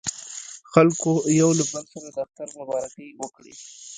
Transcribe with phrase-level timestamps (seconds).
[0.73, 3.53] خلکو یو له بل سره د اختر مبارکۍ وکړې.